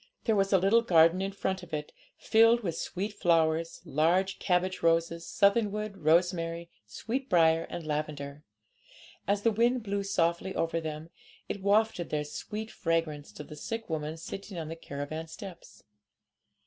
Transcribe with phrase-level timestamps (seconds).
[0.23, 4.81] There was a little garden in front of it, filled with sweet flowers, large cabbage
[4.81, 8.43] roses, southernwood, rosemary, sweetbriar, and lavender.
[9.27, 11.11] As the wind blew softly over them,
[11.47, 15.83] it wafted their sweet fragrance to the sick woman sitting on the caravan steps.